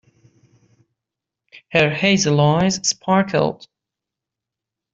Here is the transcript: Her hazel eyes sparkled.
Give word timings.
Her 1.73 1.91
hazel 1.91 2.41
eyes 2.41 2.77
sparkled. 2.89 3.67